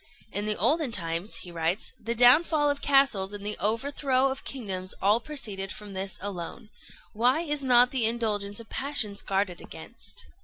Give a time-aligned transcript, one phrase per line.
[0.31, 4.95] "In the olden times," he writes, "the downfall of castles and the overthrow of kingdoms
[4.99, 6.69] all proceeded from this alone.
[7.13, 10.25] Why is not the indulgence of passions guarded against?"